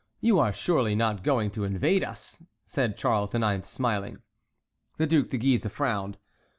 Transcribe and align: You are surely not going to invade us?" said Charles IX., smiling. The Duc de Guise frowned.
You 0.19 0.39
are 0.39 0.51
surely 0.51 0.95
not 0.95 1.21
going 1.23 1.51
to 1.51 1.63
invade 1.63 2.03
us?" 2.03 2.41
said 2.65 2.97
Charles 2.97 3.35
IX., 3.35 3.69
smiling. 3.69 4.23
The 4.97 5.05
Duc 5.05 5.29
de 5.29 5.37
Guise 5.37 5.67
frowned. 5.67 6.17